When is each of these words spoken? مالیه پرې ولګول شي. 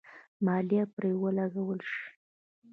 مالیه 0.45 0.83
پرې 0.93 1.11
ولګول 1.21 1.79
شي. 1.89 2.03